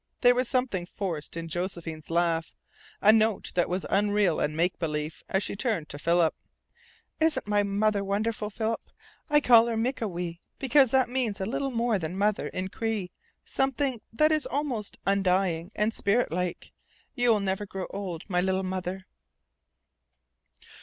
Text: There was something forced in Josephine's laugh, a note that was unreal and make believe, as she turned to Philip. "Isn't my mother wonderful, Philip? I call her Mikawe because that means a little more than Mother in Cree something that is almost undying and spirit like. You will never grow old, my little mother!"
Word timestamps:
There 0.21 0.33
was 0.33 0.47
something 0.49 0.87
forced 0.87 1.37
in 1.37 1.47
Josephine's 1.47 2.09
laugh, 2.09 2.55
a 3.01 3.13
note 3.13 3.51
that 3.53 3.69
was 3.69 3.85
unreal 3.87 4.39
and 4.39 4.57
make 4.57 4.79
believe, 4.79 5.21
as 5.29 5.43
she 5.43 5.55
turned 5.55 5.89
to 5.89 5.99
Philip. 5.99 6.33
"Isn't 7.19 7.45
my 7.47 7.61
mother 7.61 8.03
wonderful, 8.03 8.49
Philip? 8.49 8.81
I 9.29 9.39
call 9.39 9.67
her 9.67 9.77
Mikawe 9.77 10.39
because 10.57 10.89
that 10.89 11.07
means 11.07 11.39
a 11.39 11.45
little 11.45 11.69
more 11.69 11.99
than 11.99 12.17
Mother 12.17 12.47
in 12.47 12.69
Cree 12.69 13.11
something 13.45 14.01
that 14.11 14.31
is 14.31 14.47
almost 14.47 14.97
undying 15.05 15.71
and 15.75 15.93
spirit 15.93 16.31
like. 16.31 16.71
You 17.13 17.29
will 17.29 17.39
never 17.39 17.67
grow 17.67 17.85
old, 17.91 18.23
my 18.27 18.41
little 18.41 18.63
mother!" 18.63 19.05